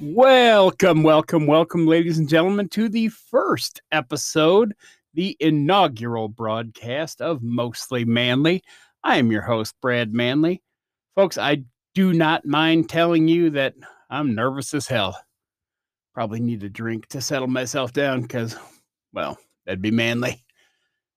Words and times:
Welcome, 0.00 1.02
welcome, 1.02 1.48
welcome, 1.48 1.84
ladies 1.84 2.18
and 2.18 2.28
gentlemen, 2.28 2.68
to 2.68 2.88
the 2.88 3.08
first 3.08 3.82
episode, 3.90 4.76
the 5.12 5.36
inaugural 5.40 6.28
broadcast 6.28 7.20
of 7.20 7.42
Mostly 7.42 8.04
Manly. 8.04 8.62
I 9.02 9.16
am 9.16 9.32
your 9.32 9.42
host, 9.42 9.74
Brad 9.82 10.14
Manly. 10.14 10.62
Folks, 11.16 11.36
I 11.36 11.64
do 11.94 12.12
not 12.12 12.44
mind 12.44 12.88
telling 12.88 13.26
you 13.26 13.50
that 13.50 13.74
I'm 14.08 14.36
nervous 14.36 14.72
as 14.72 14.86
hell. 14.86 15.18
Probably 16.14 16.38
need 16.38 16.62
a 16.62 16.68
drink 16.68 17.08
to 17.08 17.20
settle 17.20 17.48
myself 17.48 17.92
down 17.92 18.22
because, 18.22 18.54
well, 19.12 19.36
that'd 19.66 19.82
be 19.82 19.90
manly. 19.90 20.44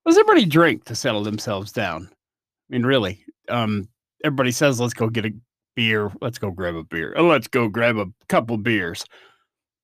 Does 0.07 0.17
everybody 0.17 0.45
drink 0.45 0.85
to 0.85 0.95
settle 0.95 1.23
themselves 1.23 1.71
down? 1.71 2.09
I 2.11 2.73
mean, 2.73 2.83
really, 2.83 3.23
um, 3.47 3.89
everybody 4.23 4.51
says, 4.51 4.79
let's 4.79 4.95
go 4.95 5.07
get 5.07 5.25
a 5.25 5.33
beer. 5.75 6.11
Let's 6.21 6.37
go 6.37 6.51
grab 6.51 6.75
a 6.75 6.83
beer. 6.83 7.13
Let's 7.17 7.47
go 7.47 7.67
grab 7.67 7.97
a 7.97 8.07
couple 8.27 8.57
beers. 8.57 9.05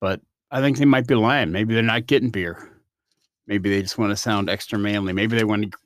But 0.00 0.20
I 0.50 0.60
think 0.60 0.78
they 0.78 0.84
might 0.84 1.06
be 1.06 1.14
lying. 1.14 1.52
Maybe 1.52 1.74
they're 1.74 1.82
not 1.82 2.06
getting 2.06 2.30
beer. 2.30 2.70
Maybe 3.46 3.70
they 3.70 3.82
just 3.82 3.98
want 3.98 4.10
to 4.10 4.16
sound 4.16 4.48
extra 4.48 4.78
manly. 4.78 5.12
Maybe 5.12 5.36
they 5.36 5.44
want 5.44 5.72
to, 5.72 5.78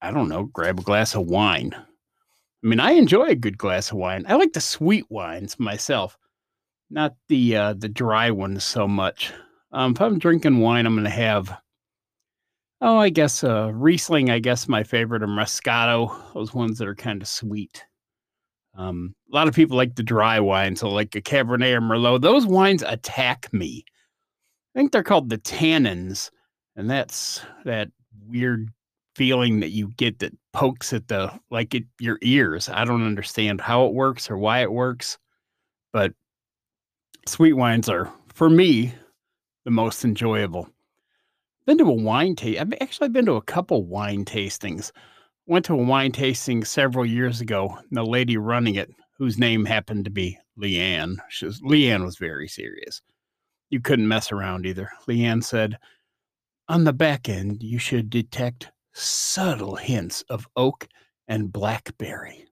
I 0.00 0.10
don't 0.10 0.28
know, 0.28 0.44
grab 0.44 0.78
a 0.78 0.82
glass 0.82 1.14
of 1.14 1.26
wine. 1.26 1.72
I 1.74 2.66
mean, 2.66 2.80
I 2.80 2.92
enjoy 2.92 3.26
a 3.26 3.34
good 3.34 3.58
glass 3.58 3.90
of 3.90 3.98
wine. 3.98 4.24
I 4.28 4.34
like 4.34 4.52
the 4.52 4.60
sweet 4.60 5.04
wines 5.10 5.58
myself, 5.60 6.16
not 6.90 7.14
the 7.28 7.56
uh, 7.56 7.74
the 7.74 7.88
dry 7.88 8.30
ones 8.30 8.64
so 8.64 8.88
much. 8.88 9.32
Um, 9.72 9.92
if 9.92 10.00
I'm 10.00 10.18
drinking 10.18 10.58
wine, 10.58 10.86
I'm 10.86 10.94
going 10.94 11.04
to 11.04 11.10
have, 11.10 11.56
oh, 12.80 12.98
I 12.98 13.10
guess 13.10 13.44
uh, 13.44 13.70
Riesling. 13.74 14.30
I 14.30 14.38
guess 14.38 14.68
my 14.68 14.82
favorite 14.82 15.22
are 15.22 15.28
Moscato. 15.28 16.16
Those 16.34 16.54
ones 16.54 16.78
that 16.78 16.88
are 16.88 16.94
kind 16.94 17.20
of 17.20 17.28
sweet. 17.28 17.84
Um, 18.76 19.14
a 19.32 19.34
lot 19.34 19.48
of 19.48 19.54
people 19.54 19.76
like 19.76 19.94
the 19.94 20.02
dry 20.02 20.38
wine, 20.38 20.76
so 20.76 20.88
like 20.88 21.14
a 21.14 21.22
Cabernet 21.22 21.74
or 21.74 21.80
Merlot. 21.80 22.20
Those 22.20 22.46
wines 22.46 22.82
attack 22.82 23.52
me. 23.52 23.84
I 24.74 24.78
think 24.78 24.92
they're 24.92 25.02
called 25.02 25.30
the 25.30 25.38
tannins, 25.38 26.30
and 26.76 26.90
that's 26.90 27.40
that 27.64 27.88
weird 28.26 28.68
feeling 29.14 29.60
that 29.60 29.70
you 29.70 29.88
get 29.96 30.18
that 30.18 30.34
pokes 30.52 30.92
at 30.92 31.08
the 31.08 31.32
like 31.50 31.74
it 31.74 31.84
your 31.98 32.18
ears. 32.22 32.68
I 32.68 32.84
don't 32.84 33.06
understand 33.06 33.62
how 33.62 33.86
it 33.86 33.94
works 33.94 34.30
or 34.30 34.36
why 34.36 34.60
it 34.60 34.72
works, 34.72 35.16
but 35.92 36.12
sweet 37.26 37.54
wines 37.54 37.88
are 37.88 38.12
for 38.34 38.50
me 38.50 38.92
the 39.64 39.70
most 39.70 40.04
enjoyable. 40.04 40.68
Been 41.66 41.78
to 41.78 41.84
a 41.88 41.92
wine 41.92 42.36
taste. 42.36 42.60
I've 42.60 42.74
actually 42.80 43.08
been 43.08 43.26
to 43.26 43.32
a 43.32 43.42
couple 43.42 43.84
wine 43.84 44.24
tastings 44.24 44.92
went 45.46 45.64
to 45.66 45.74
a 45.74 45.76
wine 45.76 46.12
tasting 46.12 46.64
several 46.64 47.06
years 47.06 47.40
ago. 47.40 47.76
and 47.78 47.96
The 47.96 48.04
lady 48.04 48.36
running 48.36 48.74
it, 48.74 48.90
whose 49.18 49.38
name 49.38 49.64
happened 49.64 50.04
to 50.04 50.10
be 50.10 50.38
Leanne, 50.58 51.16
she 51.28 51.46
was, 51.46 51.60
Leanne 51.60 52.04
was 52.04 52.16
very 52.16 52.48
serious. 52.48 53.02
You 53.70 53.80
couldn't 53.80 54.08
mess 54.08 54.32
around 54.32 54.66
either. 54.66 54.90
Leanne 55.08 55.42
said, 55.42 55.78
on 56.68 56.84
the 56.84 56.92
back 56.92 57.28
end, 57.28 57.62
you 57.62 57.78
should 57.78 58.10
detect 58.10 58.72
subtle 58.92 59.76
hints 59.76 60.22
of 60.28 60.48
oak 60.56 60.88
and 61.28 61.52
blackberry. 61.52 62.44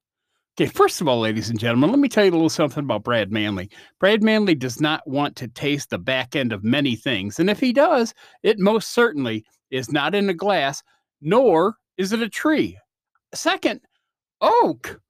Okay, 0.56 0.70
first 0.70 1.00
of 1.00 1.08
all, 1.08 1.18
ladies 1.18 1.50
and 1.50 1.58
gentlemen, 1.58 1.90
let 1.90 1.98
me 1.98 2.08
tell 2.08 2.24
you 2.24 2.30
a 2.30 2.32
little 2.32 2.48
something 2.48 2.84
about 2.84 3.02
Brad 3.02 3.32
Manly. 3.32 3.70
Brad 3.98 4.22
Manly 4.22 4.54
does 4.54 4.80
not 4.80 5.04
want 5.04 5.34
to 5.36 5.48
taste 5.48 5.90
the 5.90 5.98
back 5.98 6.36
end 6.36 6.52
of 6.52 6.62
many 6.62 6.94
things. 6.94 7.40
And 7.40 7.50
if 7.50 7.58
he 7.58 7.72
does, 7.72 8.14
it 8.44 8.60
most 8.60 8.90
certainly 8.92 9.44
is 9.72 9.90
not 9.90 10.14
in 10.14 10.28
a 10.28 10.34
glass, 10.34 10.80
nor 11.20 11.74
is 11.96 12.12
it 12.12 12.22
a 12.22 12.28
tree. 12.28 12.78
Second, 13.34 13.80
oak. 14.40 15.00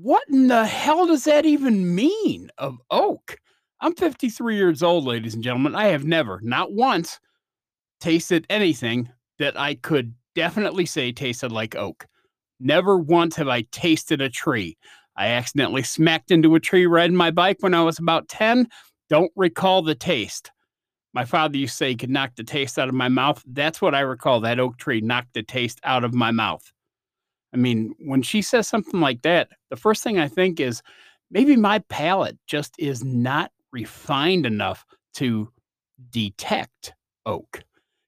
What 0.00 0.22
in 0.28 0.48
the 0.48 0.66
hell 0.66 1.06
does 1.06 1.24
that 1.24 1.46
even 1.46 1.94
mean 1.94 2.50
of 2.58 2.78
oak? 2.90 3.38
I'm 3.80 3.94
53 3.94 4.56
years 4.56 4.82
old, 4.82 5.04
ladies 5.04 5.34
and 5.34 5.42
gentlemen. 5.42 5.74
I 5.74 5.86
have 5.86 6.04
never, 6.04 6.40
not 6.42 6.72
once, 6.72 7.18
tasted 8.00 8.46
anything 8.50 9.08
that 9.38 9.58
I 9.58 9.74
could 9.76 10.14
definitely 10.34 10.84
say 10.84 11.10
tasted 11.10 11.52
like 11.52 11.74
oak. 11.74 12.06
Never 12.60 12.98
once 12.98 13.36
have 13.36 13.48
I 13.48 13.62
tasted 13.72 14.20
a 14.20 14.28
tree. 14.28 14.76
I 15.16 15.28
accidentally 15.28 15.82
smacked 15.82 16.30
into 16.30 16.54
a 16.54 16.60
tree 16.60 16.86
riding 16.86 17.16
my 17.16 17.30
bike 17.30 17.58
when 17.60 17.74
I 17.74 17.82
was 17.82 17.98
about 17.98 18.28
10. 18.28 18.68
Don't 19.08 19.32
recall 19.36 19.82
the 19.82 19.94
taste. 19.94 20.50
My 21.14 21.24
father 21.24 21.56
used 21.56 21.72
to 21.72 21.76
say 21.78 21.88
he 21.90 21.96
could 21.96 22.10
knock 22.10 22.36
the 22.36 22.44
taste 22.44 22.78
out 22.78 22.88
of 22.88 22.94
my 22.94 23.08
mouth. 23.08 23.42
That's 23.46 23.80
what 23.80 23.94
I 23.94 24.00
recall. 24.00 24.40
That 24.40 24.60
oak 24.60 24.76
tree 24.76 25.00
knocked 25.00 25.34
the 25.34 25.42
taste 25.42 25.80
out 25.82 26.04
of 26.04 26.14
my 26.14 26.30
mouth. 26.30 26.70
I 27.52 27.56
mean, 27.56 27.94
when 28.00 28.22
she 28.22 28.42
says 28.42 28.68
something 28.68 29.00
like 29.00 29.22
that, 29.22 29.48
the 29.70 29.76
first 29.76 30.02
thing 30.02 30.18
I 30.18 30.28
think 30.28 30.60
is 30.60 30.82
maybe 31.30 31.56
my 31.56 31.78
palate 31.88 32.38
just 32.46 32.74
is 32.78 33.04
not 33.04 33.50
refined 33.72 34.46
enough 34.46 34.84
to 35.14 35.50
detect 36.10 36.92
oak. 37.26 37.62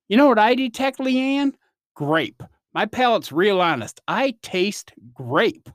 You 0.09 0.17
know 0.17 0.29
what 0.29 0.39
I 0.39 0.55
detect, 0.55 0.99
Leanne? 0.99 1.53
Grape. 1.95 2.43
My 2.73 2.87
palate's 2.87 3.33
real 3.33 3.61
honest. 3.61 4.01
I 4.09 4.35
taste 4.43 4.93
grape. 5.15 5.69
I 5.69 5.73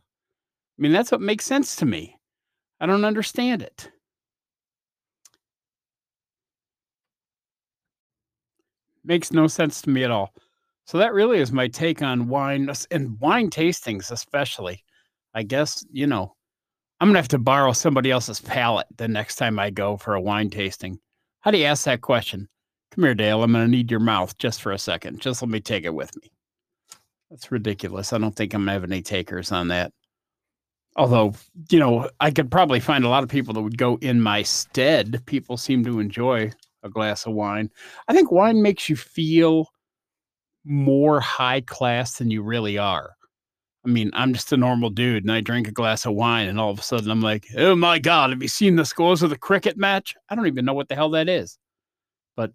mean, 0.78 0.92
that's 0.92 1.12
what 1.12 1.22
makes 1.22 1.46
sense 1.46 1.76
to 1.78 1.86
me. 1.86 2.18
I 2.80 2.86
don't 2.86 3.06
understand 3.06 3.62
it. 3.62 3.90
Makes 9.04 9.32
no 9.32 9.48
sense 9.48 9.82
to 9.84 9.90
me 9.90 10.04
at 10.04 10.12
all. 10.12 10.34
So 10.86 11.00
that 11.00 11.14
really 11.14 11.40
is 11.40 11.52
my 11.52 11.68
take 11.68 12.02
on 12.02 12.28
wine 12.28 12.70
and 12.92 13.20
wine 13.20 13.50
tastings, 13.50 14.12
especially. 14.12 14.84
I 15.34 15.44
guess, 15.44 15.86
you 15.92 16.08
know, 16.08 16.36
I'm 17.00 17.08
going 17.08 17.16
to 17.16 17.20
have 17.20 17.28
to 17.30 17.40
borrow 17.40 17.74
somebody 17.74 18.12
else's 18.12 18.40
palate 18.40 18.88
the 18.98 19.08
next 19.08 19.36
time 19.36 19.60
I 19.60 19.70
go 19.70 19.98
for 19.98 20.14
a 20.14 20.22
wine 20.22 20.50
tasting. 20.50 21.00
How 21.42 21.52
do 21.52 21.58
you 21.58 21.66
ask 21.66 21.84
that 21.86 22.02
question? 22.02 22.48
Come 22.92 23.04
here, 23.04 23.16
Dale. 23.16 23.44
I'm 23.44 23.52
going 23.52 23.66
to 23.66 23.70
need 23.70 23.92
your 23.92 24.00
mouth 24.00 24.38
just 24.38 24.62
for 24.62 24.72
a 24.72 24.78
second. 24.78 25.20
Just 25.20 25.42
let 25.42 25.50
me 25.50 25.60
take 25.60 25.84
it 25.84 25.94
with 25.94 26.16
me. 26.22 26.32
That's 27.30 27.52
ridiculous. 27.52 28.14
I 28.14 28.18
don't 28.20 28.36
think 28.36 28.54
I'm 28.54 28.62
going 28.62 28.68
to 28.68 28.74
have 28.74 28.84
any 28.84 29.02
takers 29.02 29.52
on 29.52 29.68
that. 29.70 29.92
Although, 30.96 31.34
you 31.70 31.80
know, 31.80 32.10
I 32.22 32.32
could 32.32 32.50
probably 32.50 32.80
find 32.80 33.04
a 33.04 33.10
lot 33.10 33.24
of 33.24 33.30
people 33.30 33.54
that 33.56 33.62
would 33.62 33.78
go 33.78 33.98
in 33.98 34.22
my 34.22 34.44
stead. 34.44 35.22
People 35.26 35.58
seem 35.58 35.84
to 35.84 36.00
enjoy 36.00 36.52
a 36.84 36.90
glass 36.90 37.26
of 37.26 37.34
wine. 37.34 37.70
I 38.08 38.14
think 38.14 38.32
wine 38.32 38.62
makes 38.62 38.88
you 38.88 38.96
feel 38.96 39.68
more 40.66 41.20
high 41.20 41.62
class 41.62 42.18
than 42.18 42.32
you 42.32 42.42
really 42.42 42.78
are. 42.78 43.16
I 43.86 43.90
mean, 43.90 44.10
I'm 44.14 44.34
just 44.34 44.52
a 44.52 44.58
normal 44.58 44.90
dude 44.90 45.24
and 45.24 45.32
I 45.32 45.42
drink 45.42 45.68
a 45.68 45.72
glass 45.72 46.06
of 46.06 46.16
wine 46.16 46.48
and 46.48 46.60
all 46.60 46.72
of 46.72 46.80
a 46.80 46.84
sudden 46.84 47.12
I'm 47.12 47.22
like, 47.22 47.46
oh 47.56 47.76
my 47.76 48.00
God, 48.00 48.32
have 48.32 48.42
you 48.42 48.48
seen 48.48 48.76
the 48.76 48.86
scores 48.86 49.22
of 49.22 49.30
the 49.30 49.38
cricket 49.38 49.78
match? 49.78 50.16
I 50.28 50.36
don't 50.36 50.48
even 50.48 50.66
know 50.66 50.74
what 50.74 50.90
the 50.90 50.96
hell 50.96 51.12
that 51.12 51.30
is. 51.30 51.60
But 52.36 52.52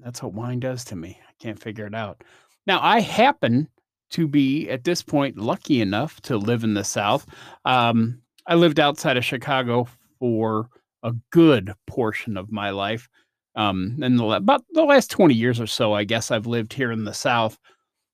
that's 0.00 0.22
what 0.22 0.32
wine 0.32 0.58
does 0.58 0.84
to 0.86 0.96
me. 0.96 1.18
I 1.28 1.32
can't 1.38 1.60
figure 1.60 1.86
it 1.86 1.94
out. 1.94 2.24
Now, 2.66 2.80
I 2.82 3.00
happen 3.00 3.68
to 4.10 4.26
be 4.26 4.70
at 4.70 4.84
this 4.84 5.02
point 5.02 5.36
lucky 5.36 5.82
enough 5.82 6.20
to 6.22 6.36
live 6.38 6.64
in 6.64 6.74
the 6.74 6.84
South. 6.84 7.26
Um, 7.64 8.22
I 8.46 8.54
lived 8.54 8.80
outside 8.80 9.16
of 9.16 9.24
Chicago 9.24 9.86
for 10.18 10.68
a 11.02 11.12
good 11.30 11.74
portion 11.86 12.36
of 12.36 12.52
my 12.52 12.70
life 12.70 13.08
um, 13.54 13.98
in 14.02 14.16
the 14.16 14.24
about 14.24 14.64
the 14.72 14.84
last 14.84 15.10
20 15.10 15.34
years 15.34 15.60
or 15.60 15.66
so, 15.66 15.92
I 15.92 16.04
guess 16.04 16.30
I've 16.30 16.46
lived 16.46 16.72
here 16.72 16.90
in 16.90 17.04
the 17.04 17.14
South. 17.14 17.58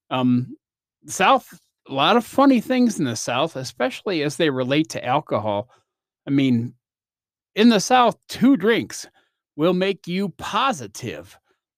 Um, 0.09 0.55
South, 1.07 1.47
a 1.87 1.93
lot 1.93 2.17
of 2.17 2.25
funny 2.25 2.59
things 2.59 2.99
in 2.99 3.05
the 3.05 3.15
South, 3.15 3.55
especially 3.55 4.23
as 4.23 4.35
they 4.35 4.49
relate 4.49 4.89
to 4.89 5.05
alcohol. 5.05 5.69
I 6.27 6.31
mean, 6.31 6.73
in 7.55 7.69
the 7.69 7.79
South, 7.79 8.17
two 8.27 8.57
drinks 8.57 9.07
will 9.55 9.73
make 9.73 10.07
you 10.07 10.29
positive 10.37 11.37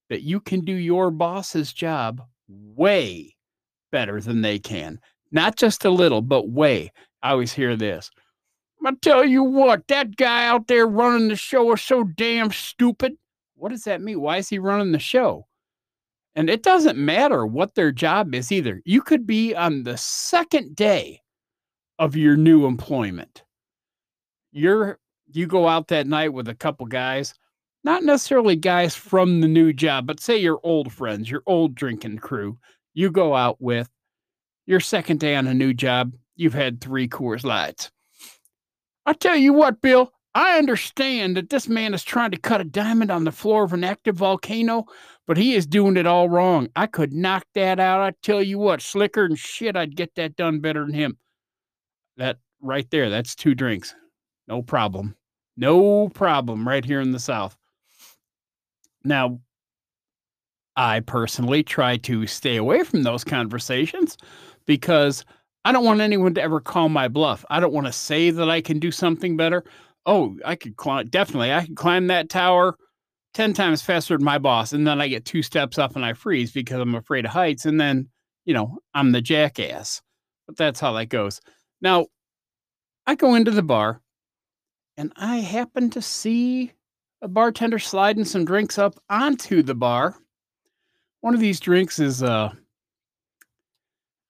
that 0.09 0.23
you 0.23 0.39
can 0.39 0.61
do 0.61 0.73
your 0.73 1.11
boss's 1.11 1.71
job 1.71 2.21
way 2.49 3.35
better 3.91 4.19
than 4.19 4.41
they 4.41 4.59
can. 4.59 4.99
Not 5.31 5.55
just 5.55 5.85
a 5.85 5.89
little, 5.89 6.21
but 6.21 6.49
way. 6.49 6.91
I 7.21 7.31
always 7.31 7.53
hear 7.53 7.75
this. 7.75 8.11
I 8.85 8.91
tell 9.01 9.23
you 9.23 9.43
what, 9.43 9.87
that 9.87 10.17
guy 10.17 10.47
out 10.47 10.67
there 10.67 10.87
running 10.87 11.27
the 11.27 11.35
show 11.35 11.71
is 11.73 11.81
so 11.81 12.03
damn 12.03 12.51
stupid 12.51 13.15
what 13.61 13.69
does 13.69 13.83
that 13.83 14.01
mean? 14.01 14.19
Why 14.19 14.37
is 14.37 14.49
he 14.49 14.57
running 14.57 14.91
the 14.91 14.97
show? 14.97 15.45
And 16.33 16.49
it 16.49 16.63
doesn't 16.63 16.97
matter 16.97 17.45
what 17.45 17.75
their 17.75 17.91
job 17.91 18.33
is 18.33 18.51
either. 18.51 18.81
You 18.85 19.03
could 19.03 19.27
be 19.27 19.53
on 19.53 19.83
the 19.83 19.97
second 19.97 20.75
day 20.75 21.21
of 21.99 22.15
your 22.15 22.35
new 22.35 22.65
employment. 22.65 23.43
You're 24.51 24.97
you 25.31 25.45
go 25.45 25.67
out 25.67 25.89
that 25.89 26.07
night 26.07 26.33
with 26.33 26.47
a 26.47 26.55
couple 26.55 26.87
guys, 26.87 27.35
not 27.83 28.03
necessarily 28.03 28.55
guys 28.55 28.95
from 28.95 29.41
the 29.41 29.47
new 29.47 29.73
job, 29.73 30.07
but 30.07 30.19
say 30.19 30.37
your 30.37 30.59
old 30.63 30.91
friends, 30.91 31.29
your 31.29 31.43
old 31.45 31.75
drinking 31.75 32.17
crew. 32.17 32.57
You 32.95 33.11
go 33.11 33.35
out 33.35 33.61
with 33.61 33.89
your 34.65 34.79
second 34.79 35.19
day 35.19 35.35
on 35.35 35.45
a 35.45 35.53
new 35.53 35.71
job, 35.71 36.13
you've 36.35 36.55
had 36.55 36.81
three 36.81 37.07
Coors 37.07 37.43
Lights. 37.43 37.91
I 39.05 39.13
tell 39.13 39.35
you 39.35 39.53
what, 39.53 39.81
Bill, 39.81 40.11
I 40.33 40.57
understand 40.57 41.35
that 41.35 41.49
this 41.49 41.67
man 41.67 41.93
is 41.93 42.03
trying 42.03 42.31
to 42.31 42.37
cut 42.37 42.61
a 42.61 42.65
diamond 42.65 43.11
on 43.11 43.25
the 43.25 43.31
floor 43.31 43.63
of 43.63 43.73
an 43.73 43.83
active 43.83 44.15
volcano, 44.15 44.85
but 45.27 45.37
he 45.37 45.55
is 45.55 45.65
doing 45.65 45.97
it 45.97 46.07
all 46.07 46.29
wrong. 46.29 46.69
I 46.75 46.87
could 46.87 47.11
knock 47.11 47.45
that 47.53 47.79
out. 47.79 48.01
I 48.01 48.13
tell 48.21 48.41
you 48.41 48.57
what, 48.57 48.81
slicker 48.81 49.25
and 49.25 49.37
shit, 49.37 49.75
I'd 49.75 49.95
get 49.95 50.15
that 50.15 50.37
done 50.37 50.59
better 50.59 50.85
than 50.85 50.93
him. 50.93 51.17
That 52.15 52.37
right 52.61 52.89
there, 52.91 53.09
that's 53.09 53.35
two 53.35 53.55
drinks. 53.55 53.93
No 54.47 54.61
problem. 54.61 55.15
No 55.57 56.07
problem 56.09 56.67
right 56.67 56.85
here 56.85 57.01
in 57.01 57.11
the 57.11 57.19
South. 57.19 57.57
Now, 59.03 59.39
I 60.77 61.01
personally 61.01 61.63
try 61.63 61.97
to 61.97 62.25
stay 62.25 62.55
away 62.55 62.83
from 62.83 63.03
those 63.03 63.25
conversations 63.25 64.17
because 64.65 65.25
I 65.65 65.71
don't 65.71 65.85
want 65.85 66.01
anyone 66.01 66.33
to 66.35 66.41
ever 66.41 66.61
call 66.61 66.87
my 66.87 67.07
bluff. 67.07 67.43
I 67.49 67.59
don't 67.59 67.73
want 67.73 67.87
to 67.87 67.93
say 67.93 68.29
that 68.31 68.49
I 68.49 68.61
can 68.61 68.79
do 68.79 68.91
something 68.91 69.35
better. 69.35 69.65
Oh, 70.05 70.35
I 70.45 70.55
could 70.55 70.77
climb, 70.77 71.07
definitely, 71.09 71.53
I 71.53 71.65
could 71.65 71.75
climb 71.75 72.07
that 72.07 72.29
tower 72.29 72.75
10 73.33 73.53
times 73.53 73.81
faster 73.81 74.17
than 74.17 74.25
my 74.25 74.37
boss. 74.37 74.73
And 74.73 74.85
then 74.85 74.99
I 75.01 75.07
get 75.07 75.25
two 75.25 75.41
steps 75.41 75.77
up 75.77 75.95
and 75.95 76.03
I 76.03 76.13
freeze 76.13 76.51
because 76.51 76.79
I'm 76.79 76.95
afraid 76.95 77.25
of 77.25 77.31
heights. 77.31 77.65
And 77.65 77.79
then, 77.79 78.09
you 78.45 78.53
know, 78.53 78.79
I'm 78.93 79.11
the 79.11 79.21
jackass. 79.21 80.01
But 80.47 80.57
that's 80.57 80.79
how 80.79 80.93
that 80.93 81.07
goes. 81.07 81.39
Now, 81.81 82.07
I 83.07 83.15
go 83.15 83.35
into 83.35 83.51
the 83.51 83.63
bar 83.63 84.01
and 84.97 85.13
I 85.15 85.37
happen 85.37 85.89
to 85.91 86.01
see 86.01 86.73
a 87.21 87.27
bartender 87.27 87.79
sliding 87.79 88.25
some 88.25 88.45
drinks 88.45 88.77
up 88.77 88.99
onto 89.09 89.61
the 89.63 89.75
bar. 89.75 90.15
One 91.21 91.33
of 91.33 91.39
these 91.39 91.59
drinks 91.59 91.99
is 91.99 92.23
uh 92.23 92.53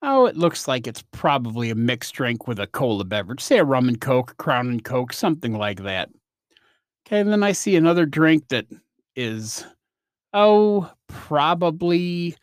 oh, 0.01 0.25
it 0.25 0.38
looks 0.38 0.68
like 0.68 0.88
it's 0.88 1.03
probably 1.12 1.69
a 1.69 1.75
mixed 1.75 2.13
drink 2.15 2.48
with 2.48 2.59
a 2.59 2.68
cola 2.68 3.03
beverage, 3.03 3.42
say 3.42 3.59
a 3.59 3.63
rum 3.63 3.88
and 3.88 4.01
coke, 4.01 4.36
crown 4.38 4.69
and 4.69 4.83
coke, 4.83 5.13
something 5.13 5.53
like 5.53 5.83
that. 5.83 6.09
Okay, 7.06 7.19
and 7.19 7.31
then 7.31 7.44
I 7.44 7.51
see 7.51 7.75
another 7.75 8.06
drink 8.06 8.48
that 8.50 8.65
is 9.15 9.65
oh, 10.33 10.89
probably 11.07 12.36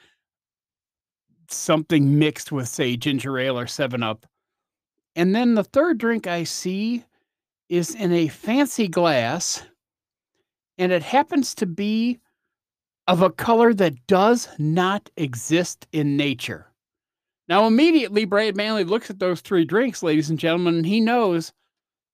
something 1.51 2.19
mixed 2.19 2.53
with 2.53 2.69
say 2.69 2.97
ginger 2.97 3.39
ale 3.39 3.59
or 3.59 3.67
7 3.67 4.03
up. 4.03 4.27
And 5.17 5.35
then 5.35 5.55
the 5.55 5.65
third 5.65 5.99
drink 5.99 6.27
I 6.27 6.45
see 6.45 7.05
is 7.69 7.95
in 7.95 8.13
a 8.13 8.29
fancy 8.29 8.89
glass 8.89 9.63
and 10.77 10.93
it 10.93 11.03
happens 11.03 11.55
to 11.57 11.67
be 11.67 12.21
of 13.09 13.23
a 13.23 13.31
color 13.31 13.75
that 13.75 14.07
does 14.07 14.49
not 14.59 15.11
exist 15.17 15.87
in 15.93 16.17
nature. 16.17 16.68
Now, 17.49 17.67
immediately, 17.67 18.27
Brad 18.27 18.57
Manly 18.57 18.85
looks 18.85 19.09
at 19.09 19.19
those 19.19 19.41
three 19.41 19.65
drinks, 19.65 20.03
ladies 20.03 20.29
and 20.29 20.39
gentlemen, 20.39 20.77
and 20.77 20.87
he 20.87 21.01
knows 21.01 21.53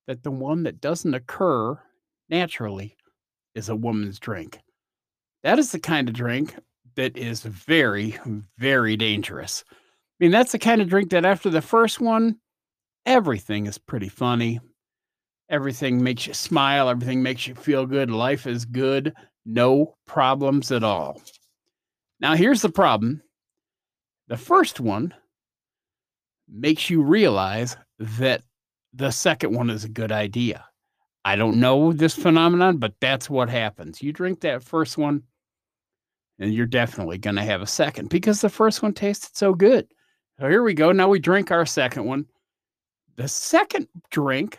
that 0.07 0.23
the 0.23 0.31
one 0.31 0.63
that 0.63 0.81
doesn't 0.81 1.15
occur 1.15 1.79
naturally 2.29 2.97
is 3.55 3.69
a 3.69 3.77
woman's 3.77 4.21
drink. 4.21 4.61
That 5.43 5.59
is 5.59 5.73
the 5.73 5.81
kind 5.81 6.09
of 6.09 6.15
drink 6.15 6.55
that 6.95 7.17
is 7.17 7.43
very, 7.43 8.17
very 8.59 8.97
dangerous. 8.97 9.65
I 9.71 9.75
mean, 10.21 10.31
that's 10.31 10.53
the 10.53 10.59
kind 10.59 10.81
of 10.81 10.89
drink 10.89 11.11
that 11.11 11.25
after 11.25 11.51
the 11.51 11.61
first 11.61 12.01
one, 12.01 12.37
everything 13.05 13.67
is 13.67 13.79
pretty 13.79 14.09
funny. 14.09 14.61
Everything 15.51 16.03
makes 16.03 16.27
you 16.27 16.35
smile. 16.35 16.89
Everything 16.89 17.23
makes 17.23 17.47
you 17.47 17.55
feel 17.55 17.87
good. 17.87 18.11
Life 18.11 18.47
is 18.47 18.65
good. 18.65 19.13
No 19.45 19.97
problems 20.07 20.71
at 20.71 20.85
all. 20.85 21.21
Now, 22.21 22.35
here's 22.37 22.63
the 22.63 22.71
problem 22.71 23.23
the 24.29 24.37
first 24.37 24.81
one 24.81 25.13
makes 26.55 26.89
you 26.89 27.03
realize 27.03 27.77
that 27.99 28.43
the 28.93 29.11
second 29.11 29.55
one 29.55 29.71
is 29.71 29.85
a 29.85 29.89
good 29.89 30.13
idea. 30.13 30.65
I 31.25 31.37
don't 31.37 31.59
know 31.59 31.93
this 31.93 32.15
phenomenon, 32.15 32.77
but 32.77 32.95
that's 33.01 33.29
what 33.31 33.49
happens. 33.49 34.03
You 34.03 34.13
drink 34.13 34.41
that 34.41 34.63
first 34.63 34.99
one, 34.99 35.23
and 36.39 36.53
you're 36.53 36.67
definitely 36.67 37.19
going 37.19 37.37
to 37.37 37.43
have 37.43 37.63
a 37.63 37.67
second 37.67 38.11
because 38.11 38.41
the 38.41 38.49
first 38.49 38.83
one 38.83 38.93
tasted 38.93 39.37
so 39.37 39.55
good. 39.55 39.87
So 40.39 40.49
here 40.49 40.63
we 40.63 40.75
go. 40.75 40.93
Now 40.93 41.09
we 41.09 41.19
drink 41.19 41.51
our 41.51 41.65
second 41.65 42.05
one. 42.05 42.27
The 43.17 43.29
second 43.29 43.89
drink 44.11 44.59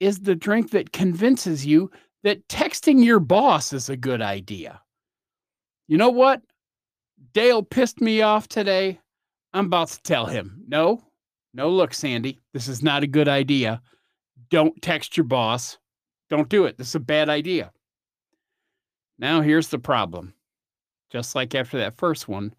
is 0.00 0.20
the 0.20 0.34
drink 0.34 0.70
that 0.70 0.92
convinces 0.92 1.64
you 1.64 1.90
that 2.22 2.48
texting 2.48 3.04
your 3.04 3.20
boss 3.20 3.72
is 3.72 3.88
a 3.88 3.96
good 3.96 4.22
idea. 4.22 4.80
You 5.88 5.98
know 5.98 6.10
what? 6.10 6.42
Dale 7.32 7.62
pissed 7.62 8.00
me 8.00 8.22
off 8.22 8.48
today. 8.48 8.98
I'm 9.52 9.66
about 9.66 9.88
to 9.88 10.02
tell 10.02 10.26
him, 10.26 10.64
no, 10.66 11.02
no, 11.52 11.68
look, 11.68 11.92
Sandy, 11.94 12.38
this 12.52 12.68
is 12.68 12.82
not 12.82 13.02
a 13.02 13.08
good 13.08 13.28
idea. 13.28 13.80
Don't 14.50 14.80
text 14.82 15.16
your 15.16 15.24
boss. 15.24 15.78
Don't 16.28 16.48
do 16.48 16.64
it. 16.64 16.78
This 16.78 16.88
is 16.88 16.94
a 16.94 17.00
bad 17.00 17.28
idea. 17.28 17.72
Now, 19.18 19.40
here's 19.40 19.68
the 19.68 19.78
problem. 19.78 20.32
Just 21.10 21.34
like 21.34 21.54
after 21.54 21.78
that 21.78 21.96
first 21.96 22.28
one, 22.28 22.54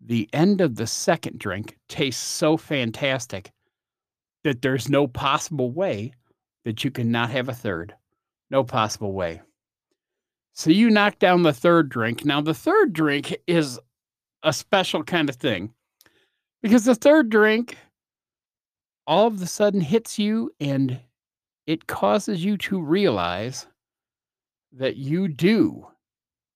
the 0.00 0.28
end 0.32 0.60
of 0.60 0.76
the 0.76 0.86
second 0.86 1.38
drink 1.38 1.76
tastes 1.88 2.22
so 2.22 2.56
fantastic 2.56 3.50
that 4.44 4.62
there's 4.62 4.88
no 4.88 5.08
possible 5.08 5.72
way 5.72 6.12
that 6.64 6.84
you 6.84 6.90
cannot 6.90 7.30
have 7.30 7.48
a 7.48 7.54
third. 7.54 7.94
No 8.50 8.62
possible 8.62 9.12
way. 9.12 9.40
So 10.52 10.70
you 10.70 10.88
knock 10.88 11.18
down 11.18 11.42
the 11.42 11.52
third 11.52 11.88
drink. 11.88 12.24
Now, 12.24 12.40
the 12.40 12.54
third 12.54 12.92
drink 12.92 13.36
is 13.46 13.78
a 14.42 14.52
special 14.52 15.02
kind 15.02 15.28
of 15.28 15.36
thing 15.36 15.74
because 16.62 16.84
the 16.84 16.94
third 16.94 17.28
drink 17.28 17.76
all 19.06 19.26
of 19.26 19.40
a 19.40 19.46
sudden 19.46 19.80
hits 19.80 20.18
you 20.18 20.50
and 20.60 21.00
it 21.66 21.86
causes 21.86 22.44
you 22.44 22.56
to 22.56 22.80
realize 22.80 23.66
that 24.72 24.96
you 24.96 25.28
do 25.28 25.86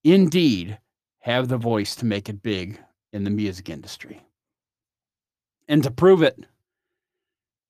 indeed 0.05 0.79
have 1.21 1.49
the 1.49 1.57
voice 1.57 1.95
to 1.97 2.05
make 2.05 2.29
it 2.29 2.43
big 2.43 2.81
in 3.13 3.25
the 3.25 3.31
music 3.31 3.69
industry. 3.69 4.23
And 5.69 5.83
to 5.85 5.91
prove 5.91 6.23
it, 6.23 6.39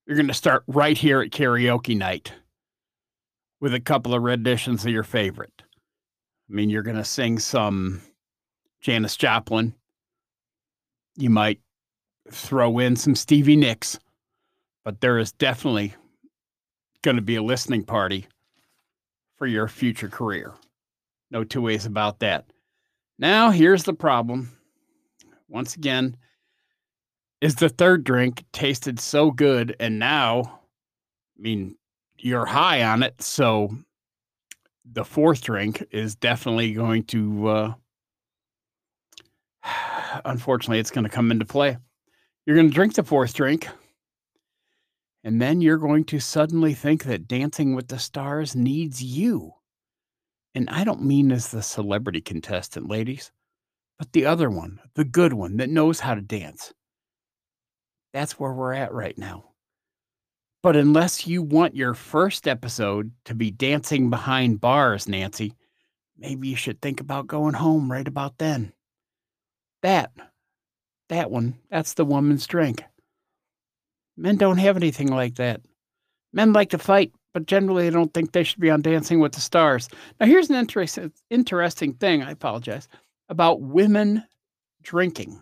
you're 0.05 0.17
going 0.17 0.27
to 0.27 0.33
start 0.33 0.63
right 0.67 0.97
here 0.97 1.21
at 1.21 1.31
karaoke 1.31 1.97
night 1.97 2.33
with 3.59 3.73
a 3.73 3.79
couple 3.79 4.13
of 4.13 4.23
renditions 4.23 4.83
of 4.83 4.91
your 4.91 5.03
favorite. 5.03 5.61
I 6.49 6.53
mean, 6.53 6.69
you're 6.69 6.81
going 6.81 6.97
to 6.97 7.05
sing 7.05 7.39
some 7.39 8.01
Janis 8.81 9.15
Joplin. 9.15 9.73
You 11.15 11.29
might 11.29 11.59
throw 12.29 12.79
in 12.79 12.95
some 12.95 13.15
Stevie 13.15 13.55
Nicks, 13.55 13.99
but 14.83 15.01
there 15.01 15.17
is 15.17 15.31
definitely 15.31 15.93
going 17.01 17.15
to 17.15 17.21
be 17.21 17.35
a 17.35 17.43
listening 17.43 17.83
party 17.83 18.27
for 19.37 19.47
your 19.47 19.67
future 19.67 20.09
career. 20.09 20.53
No 21.31 21.43
two 21.43 21.61
ways 21.61 21.85
about 21.85 22.19
that. 22.19 22.45
Now, 23.17 23.49
here's 23.49 23.83
the 23.83 23.93
problem. 23.93 24.51
Once 25.47 25.75
again, 25.75 26.17
is 27.41 27.55
the 27.55 27.69
third 27.69 28.03
drink 28.03 28.43
tasted 28.53 28.99
so 28.99 29.31
good 29.31 29.75
and 29.79 29.99
now 29.99 30.59
I 31.37 31.41
mean 31.41 31.75
you're 32.17 32.45
high 32.45 32.83
on 32.83 33.01
it, 33.01 33.19
so 33.19 33.75
the 34.85 35.03
fourth 35.03 35.41
drink 35.41 35.83
is 35.89 36.15
definitely 36.15 36.73
going 36.73 37.03
to 37.05 37.47
uh 37.47 37.73
unfortunately 40.25 40.79
it's 40.79 40.91
going 40.91 41.03
to 41.03 41.09
come 41.09 41.31
into 41.31 41.45
play. 41.45 41.77
You're 42.45 42.55
going 42.55 42.69
to 42.69 42.73
drink 42.73 42.93
the 42.93 43.03
fourth 43.03 43.33
drink 43.33 43.67
and 45.23 45.41
then 45.41 45.61
you're 45.61 45.77
going 45.77 46.03
to 46.05 46.19
suddenly 46.19 46.73
think 46.73 47.03
that 47.03 47.27
Dancing 47.27 47.75
with 47.75 47.87
the 47.87 47.99
Stars 47.99 48.55
needs 48.55 49.03
you. 49.03 49.53
And 50.55 50.69
I 50.69 50.83
don't 50.83 51.03
mean 51.03 51.31
as 51.31 51.49
the 51.49 51.61
celebrity 51.61 52.21
contestant, 52.21 52.89
ladies, 52.89 53.31
but 53.99 54.11
the 54.13 54.25
other 54.25 54.49
one, 54.49 54.79
the 54.95 55.05
good 55.05 55.33
one 55.33 55.57
that 55.57 55.69
knows 55.69 55.99
how 55.99 56.15
to 56.15 56.21
dance. 56.21 56.73
That's 58.13 58.39
where 58.39 58.51
we're 58.51 58.73
at 58.73 58.91
right 58.91 59.17
now. 59.17 59.45
But 60.63 60.75
unless 60.75 61.25
you 61.25 61.41
want 61.41 61.75
your 61.75 61.93
first 61.93 62.47
episode 62.47 63.11
to 63.25 63.33
be 63.33 63.51
dancing 63.51 64.09
behind 64.09 64.61
bars, 64.61 65.07
Nancy, 65.07 65.53
maybe 66.17 66.49
you 66.49 66.55
should 66.55 66.81
think 66.81 66.99
about 66.99 67.27
going 67.27 67.53
home 67.53 67.91
right 67.91 68.07
about 68.07 68.37
then. 68.37 68.73
That, 69.81 70.11
that 71.09 71.31
one, 71.31 71.57
that's 71.69 71.93
the 71.93 72.05
woman's 72.05 72.45
drink. 72.45 72.83
Men 74.21 74.37
don't 74.37 74.59
have 74.59 74.77
anything 74.77 75.07
like 75.07 75.35
that. 75.35 75.61
Men 76.31 76.53
like 76.53 76.69
to 76.69 76.77
fight, 76.77 77.11
but 77.33 77.47
generally 77.47 77.83
they 77.83 77.89
don't 77.89 78.13
think 78.13 78.31
they 78.31 78.43
should 78.43 78.59
be 78.59 78.69
on 78.69 78.83
Dancing 78.83 79.19
with 79.19 79.31
the 79.31 79.41
Stars. 79.41 79.89
Now, 80.19 80.27
here's 80.27 80.47
an 80.47 80.57
interesting, 80.57 81.11
interesting 81.31 81.93
thing, 81.93 82.21
I 82.21 82.29
apologize, 82.29 82.87
about 83.29 83.61
women 83.61 84.23
drinking. 84.83 85.41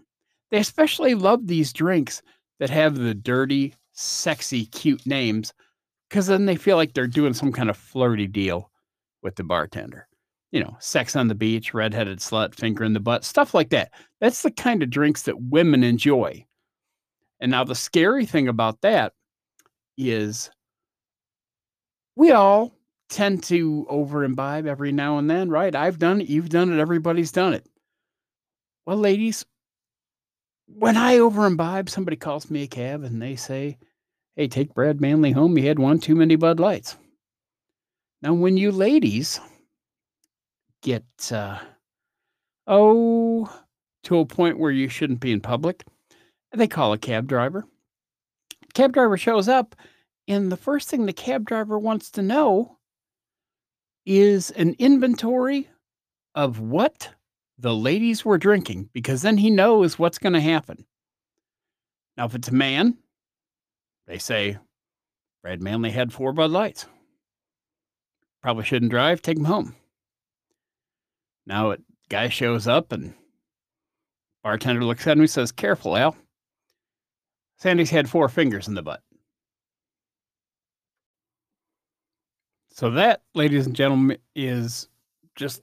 They 0.50 0.60
especially 0.60 1.14
love 1.14 1.46
these 1.46 1.74
drinks 1.74 2.22
that 2.62 2.70
have 2.70 2.96
the 2.96 3.14
dirty, 3.14 3.76
sexy, 3.92 4.66
cute 4.68 5.06
names 5.06 5.54
because 6.10 6.28
then 6.28 6.46
they 6.46 6.56
feel 6.56 6.78
like 6.78 6.94
they're 6.94 7.06
doing 7.06 7.34
some 7.34 7.52
kind 7.52 7.70
of 7.70 7.76
flirty 7.76 8.28
deal 8.28 8.72
with 9.22 9.36
the 9.36 9.44
bartender. 9.44 10.08
You 10.52 10.64
know, 10.64 10.78
sex 10.80 11.18
on 11.18 11.28
the 11.28 11.36
beach, 11.36 11.74
redheaded 11.74 12.20
slut, 12.20 12.56
finger 12.56 12.86
in 12.86 12.94
the 12.94 13.02
butt, 13.02 13.26
stuff 13.26 13.54
like 13.54 13.72
that. 13.72 13.92
That's 14.22 14.42
the 14.42 14.52
kind 14.52 14.82
of 14.82 14.90
drinks 14.90 15.24
that 15.24 15.42
women 15.42 15.84
enjoy. 15.84 16.46
And 17.40 17.52
now 17.52 17.64
the 17.64 17.76
scary 17.76 18.26
thing 18.26 18.48
about 18.48 18.82
that 18.82 19.14
is 19.98 20.50
we 22.16 22.32
all 22.32 22.74
tend 23.10 23.44
to 23.44 23.86
over 23.90 24.24
imbibe 24.24 24.68
every 24.68 24.92
now 24.92 25.18
and 25.18 25.30
then, 25.30 25.50
right? 25.50 25.74
I've 25.76 26.00
done 26.00 26.22
it, 26.22 26.30
you've 26.30 26.50
done 26.50 26.72
it, 26.72 26.80
everybody's 26.80 27.32
done 27.32 27.54
it. 27.54 27.66
Well, 28.86 28.98
ladies, 28.98 29.46
when 30.68 30.98
I 30.98 31.18
over 31.18 31.46
imbibe, 31.46 31.90
somebody 31.90 32.18
calls 32.18 32.50
me 32.50 32.64
a 32.64 32.68
cab 32.68 33.04
and 33.04 33.22
they 33.22 33.36
say, 33.36 33.78
Hey, 34.36 34.48
take 34.48 34.74
Brad 34.74 35.02
Manly 35.02 35.32
home. 35.32 35.56
He 35.56 35.66
had 35.66 35.80
one 35.80 36.00
too 36.00 36.16
many 36.16 36.36
Bud 36.36 36.60
Lights. 36.60 36.98
Now, 38.22 38.34
when 38.34 38.58
you 38.58 38.72
ladies 38.72 39.40
get, 40.82 41.04
uh, 41.32 41.60
oh, 42.68 43.52
to 44.04 44.20
a 44.20 44.26
point 44.26 44.60
where 44.60 44.72
you 44.72 44.88
shouldn't 44.88 45.20
be 45.20 45.32
in 45.32 45.42
public, 45.42 45.84
they 46.52 46.68
call 46.68 46.94
a 46.94 46.98
cab 46.98 47.28
driver. 47.28 47.66
Cab 48.74 48.94
driver 48.94 49.18
shows 49.18 49.48
up, 49.48 49.76
and 50.28 50.52
the 50.52 50.58
first 50.58 50.90
thing 50.90 51.06
the 51.06 51.14
cab 51.14 51.46
driver 51.46 51.78
wants 51.78 52.12
to 52.12 52.22
know 52.22 52.78
is 54.06 54.52
an 54.52 54.76
inventory 54.80 55.70
of 56.36 56.60
what 56.60 57.10
the 57.58 57.76
ladies 57.76 58.24
were 58.24 58.38
drinking, 58.38 58.90
because 58.94 59.22
then 59.22 59.38
he 59.38 59.50
knows 59.50 60.00
what's 60.00 60.18
going 60.18 60.34
to 60.34 60.40
happen. 60.40 60.86
Now, 62.18 62.26
if 62.26 62.36
it's 62.36 62.48
a 62.48 62.54
man, 62.54 62.98
they 64.08 64.18
say, 64.18 64.58
Brad 65.42 65.62
Manly 65.62 65.92
had 65.92 66.14
four 66.14 66.34
Bud 66.34 66.52
Lights. 66.52 66.86
Probably 68.42 68.64
shouldn't 68.64 68.92
drive, 68.92 69.22
take 69.22 69.38
him 69.38 69.46
home. 69.46 69.76
Now, 71.46 71.72
a 71.72 71.78
guy 72.10 72.30
shows 72.30 72.68
up 72.68 72.92
and 72.92 73.14
bartender 74.44 74.84
looks 74.84 75.06
at 75.08 75.14
him 75.14 75.22
and 75.22 75.30
says, 75.30 75.52
Careful, 75.52 75.98
Al. 75.98 76.16
Sandy's 77.60 77.90
had 77.90 78.10
four 78.10 78.30
fingers 78.30 78.68
in 78.68 78.76
the 78.76 78.82
butt. 78.82 79.02
So, 82.72 82.92
that, 82.92 83.24
ladies 83.36 83.66
and 83.66 83.76
gentlemen, 83.76 84.18
is 84.36 84.88
just 85.36 85.62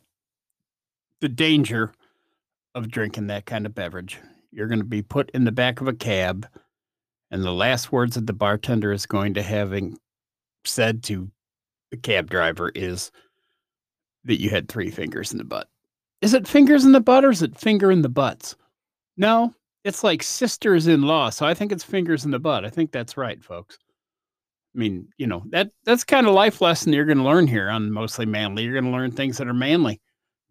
the 1.23 1.29
danger 1.29 1.93
of 2.75 2.91
drinking 2.91 3.29
that 3.29 3.47
kind 3.47 3.65
of 3.65 3.75
beverage. 3.75 4.19
You're 4.53 4.67
going 4.67 4.81
to 4.81 4.85
be 4.85 5.01
put 5.01 5.31
in 5.31 5.45
the 5.45 5.53
back 5.53 5.81
of 5.81 5.89
a 5.89 5.95
cab, 5.95 6.47
and 7.31 7.43
the 7.43 7.53
last 7.53 7.91
words 7.91 8.17
that 8.17 8.27
the 8.27 8.35
bartender 8.35 8.93
is 8.93 9.07
going 9.07 9.35
to 9.35 9.43
having 9.43 9.99
said 10.67 11.03
to 11.05 11.31
the 11.91 11.97
cab 11.97 12.29
driver 12.29 12.71
is 12.75 13.11
that 14.25 14.41
you 14.41 14.51
had 14.51 14.69
three 14.69 14.91
fingers 14.91 15.33
in 15.33 15.39
the 15.39 15.45
butt. 15.45 15.69
Is 16.21 16.35
it 16.35 16.49
fingers 16.49 16.85
in 16.85 16.93
the 16.93 17.01
butt 17.01 17.25
or 17.25 17.31
is 17.31 17.43
it 17.43 17.59
finger 17.59 17.91
in 17.91 18.03
the 18.03 18.09
butts? 18.09 18.57
No, 19.17 19.55
it's 19.87 20.03
like 20.03 20.21
sisters 20.21 20.89
in 20.89 21.03
law. 21.03 21.31
So 21.31 21.47
I 21.47 21.55
think 21.55 21.71
it's 21.71 21.85
fingers 21.85 22.25
in 22.25 22.33
the 22.33 22.41
butt. 22.41 22.65
I 22.65 22.71
think 22.71 22.91
that's 22.91 23.17
right, 23.17 23.43
folks. 23.43 23.79
I 24.75 24.79
mean, 24.79 25.09
you 25.17 25.29
know, 25.29 25.45
that 25.51 25.71
that's 25.85 26.03
kind 26.03 26.27
of 26.27 26.35
life 26.35 26.61
lesson 26.61 26.93
you're 26.93 27.05
going 27.05 27.19
to 27.19 27.25
learn 27.25 27.47
here 27.47 27.69
on 27.69 27.93
mostly 27.93 28.27
manly. 28.27 28.65
You're 28.65 28.73
going 28.73 28.93
to 28.93 28.99
learn 28.99 29.13
things 29.13 29.39
that 29.39 29.47
are 29.47 29.55
manly 29.55 30.01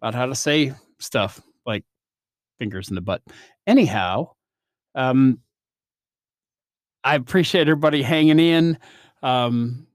about 0.02 0.16
how 0.16 0.26
to 0.26 0.36
say 0.36 0.74
stuff 1.00 1.42
like 1.66 1.84
fingers 2.60 2.88
in 2.88 2.96
the 2.96 3.02
butt. 3.02 3.22
Anyhow, 3.68 4.32
um, 4.96 5.42
I 7.04 7.16
appreciate 7.16 7.68
everybody 7.68 8.02
hanging 8.02 8.40
in. 8.40 8.80
Um, 9.22 9.86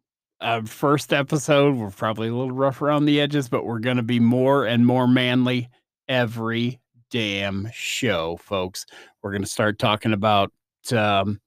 uh, 0.42 0.62
first 0.62 1.14
episode, 1.14 1.76
we're 1.76 1.90
probably 1.90 2.28
a 2.28 2.34
little 2.34 2.52
rough 2.52 2.82
around 2.82 3.06
the 3.06 3.22
edges, 3.22 3.48
but 3.48 3.64
we're 3.64 3.78
going 3.78 3.96
to 3.96 4.02
be 4.02 4.20
more 4.20 4.66
and 4.66 4.86
more 4.86 5.08
manly 5.08 5.70
every 6.08 6.78
damn 7.10 7.68
show, 7.72 8.36
folks. 8.36 8.86
We're 9.22 9.32
going 9.32 9.42
to 9.42 9.48
start 9.48 9.78
talking 9.78 10.12
about, 10.12 10.52
um, 10.92 11.40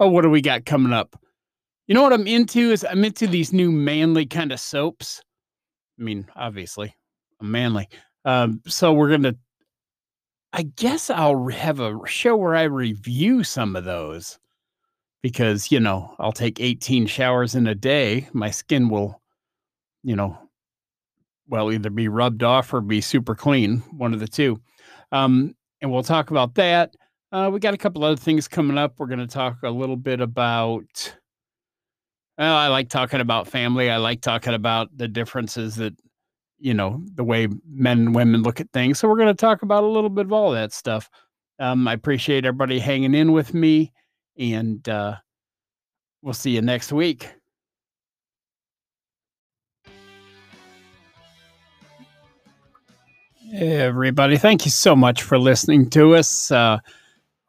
oh, 0.00 0.08
what 0.08 0.22
do 0.22 0.30
we 0.30 0.40
got 0.40 0.66
coming 0.66 0.92
up? 0.92 1.16
You 1.86 1.94
know 1.94 2.02
what 2.02 2.12
I'm 2.12 2.26
into 2.26 2.70
is 2.72 2.84
I'm 2.88 3.04
into 3.04 3.26
these 3.26 3.52
new 3.52 3.70
manly 3.70 4.26
kind 4.26 4.52
of 4.52 4.60
soaps. 4.60 5.22
I 5.98 6.02
mean, 6.02 6.26
obviously, 6.34 6.94
I'm 7.40 7.50
manly. 7.50 7.88
Um, 8.24 8.60
so 8.66 8.92
we're 8.92 9.08
going 9.08 9.22
to, 9.22 9.36
I 10.52 10.62
guess 10.62 11.10
I'll 11.10 11.48
have 11.48 11.80
a 11.80 11.98
show 12.06 12.36
where 12.36 12.54
I 12.54 12.62
review 12.64 13.44
some 13.44 13.76
of 13.76 13.84
those 13.84 14.38
because 15.20 15.72
you 15.72 15.80
know 15.80 16.14
I'll 16.18 16.32
take 16.32 16.60
18 16.60 17.06
showers 17.06 17.54
in 17.54 17.66
a 17.66 17.74
day. 17.74 18.28
My 18.32 18.50
skin 18.50 18.88
will, 18.88 19.20
you 20.02 20.14
know, 20.14 20.38
well 21.48 21.72
either 21.72 21.90
be 21.90 22.08
rubbed 22.08 22.42
off 22.42 22.72
or 22.72 22.80
be 22.80 23.00
super 23.00 23.34
clean, 23.34 23.78
one 23.90 24.14
of 24.14 24.20
the 24.20 24.28
two. 24.28 24.60
Um, 25.14 25.54
and 25.80 25.92
we'll 25.92 26.02
talk 26.02 26.30
about 26.30 26.54
that. 26.56 26.96
Uh, 27.30 27.48
we 27.52 27.60
got 27.60 27.72
a 27.72 27.78
couple 27.78 28.04
other 28.04 28.16
things 28.16 28.48
coming 28.48 28.76
up. 28.76 28.94
We're 28.98 29.06
going 29.06 29.20
to 29.20 29.26
talk 29.26 29.62
a 29.62 29.70
little 29.70 29.96
bit 29.96 30.20
about. 30.20 31.16
Well, 32.36 32.56
I 32.56 32.66
like 32.66 32.88
talking 32.88 33.20
about 33.20 33.46
family. 33.46 33.90
I 33.90 33.98
like 33.98 34.20
talking 34.20 34.54
about 34.54 34.88
the 34.96 35.06
differences 35.06 35.76
that, 35.76 35.94
you 36.58 36.74
know, 36.74 37.00
the 37.14 37.22
way 37.22 37.46
men 37.68 37.98
and 37.98 38.14
women 38.14 38.42
look 38.42 38.60
at 38.60 38.72
things. 38.72 38.98
So 38.98 39.08
we're 39.08 39.16
going 39.16 39.28
to 39.28 39.34
talk 39.34 39.62
about 39.62 39.84
a 39.84 39.86
little 39.88 40.10
bit 40.10 40.26
of 40.26 40.32
all 40.32 40.50
that 40.50 40.72
stuff. 40.72 41.08
Um, 41.60 41.86
I 41.86 41.92
appreciate 41.92 42.44
everybody 42.44 42.80
hanging 42.80 43.14
in 43.14 43.30
with 43.30 43.54
me 43.54 43.92
and 44.36 44.88
uh, 44.88 45.14
we'll 46.22 46.34
see 46.34 46.50
you 46.50 46.62
next 46.62 46.92
week. 46.92 47.28
Everybody, 53.56 54.36
thank 54.36 54.64
you 54.64 54.70
so 54.72 54.96
much 54.96 55.22
for 55.22 55.38
listening 55.38 55.88
to 55.90 56.16
us. 56.16 56.50
Uh, 56.50 56.78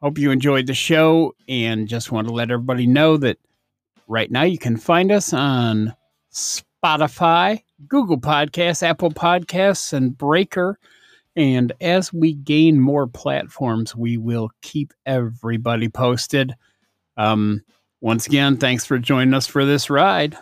hope 0.00 0.18
you 0.18 0.30
enjoyed 0.30 0.68
the 0.68 0.74
show 0.74 1.34
and 1.48 1.88
just 1.88 2.12
want 2.12 2.28
to 2.28 2.32
let 2.32 2.52
everybody 2.52 2.86
know 2.86 3.16
that 3.16 3.38
right 4.06 4.30
now 4.30 4.44
you 4.44 4.56
can 4.56 4.76
find 4.76 5.10
us 5.10 5.32
on 5.32 5.92
Spotify, 6.32 7.60
Google 7.88 8.20
Podcasts, 8.20 8.84
Apple 8.84 9.10
Podcasts, 9.10 9.92
and 9.92 10.16
Breaker. 10.16 10.78
And 11.34 11.72
as 11.80 12.12
we 12.12 12.34
gain 12.34 12.78
more 12.78 13.08
platforms, 13.08 13.96
we 13.96 14.16
will 14.16 14.52
keep 14.62 14.92
everybody 15.06 15.88
posted. 15.88 16.54
Um, 17.16 17.64
once 18.00 18.28
again, 18.28 18.58
thanks 18.58 18.84
for 18.84 19.00
joining 19.00 19.34
us 19.34 19.48
for 19.48 19.64
this 19.64 19.90
ride. 19.90 20.38